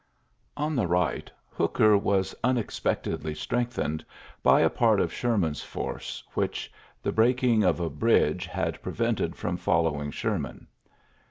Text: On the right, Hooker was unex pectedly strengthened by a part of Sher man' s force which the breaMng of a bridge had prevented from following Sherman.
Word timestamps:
On 0.57 0.75
the 0.75 0.87
right, 0.87 1.29
Hooker 1.51 1.95
was 1.95 2.33
unex 2.43 2.81
pectedly 2.81 3.37
strengthened 3.37 4.03
by 4.41 4.61
a 4.61 4.69
part 4.71 4.99
of 4.99 5.13
Sher 5.13 5.37
man' 5.37 5.51
s 5.51 5.61
force 5.61 6.23
which 6.33 6.73
the 7.03 7.13
breaMng 7.13 7.63
of 7.63 7.79
a 7.79 7.87
bridge 7.87 8.47
had 8.47 8.81
prevented 8.81 9.35
from 9.35 9.57
following 9.57 10.09
Sherman. 10.09 10.65